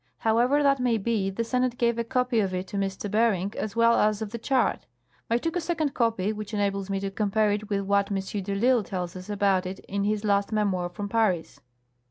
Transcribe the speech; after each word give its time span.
However 0.17 0.63
that 0.63 0.79
may 0.79 0.97
be, 0.97 1.29
the 1.29 1.43
Senate 1.43 1.77
gave 1.77 1.99
a 1.99 2.03
copy 2.03 2.39
of 2.39 2.55
it 2.55 2.65
to 2.69 2.75
M. 2.75 2.89
Bering 3.11 3.53
as 3.55 3.75
well 3.75 3.99
as 3.99 4.19
of 4.19 4.31
the 4.31 4.39
chart. 4.39 4.87
I 5.29 5.37
took 5.37 5.55
a 5.55 5.61
second 5.61 5.93
copy, 5.93 6.33
which 6.33 6.55
enables 6.55 6.89
me 6.89 6.99
to 7.01 7.11
compare 7.11 7.51
it 7.51 7.69
with 7.69 7.87
wlrat 7.87 8.09
M. 8.11 8.15
de 8.43 8.59
risle 8.59 8.83
tells 8.83 9.15
us 9.15 9.29
about 9.29 9.67
it 9.67 9.77
in 9.81 10.03
his 10.03 10.23
last 10.23 10.51
memoir 10.51 10.89
from 10.89 11.07
Paris. 11.07 11.59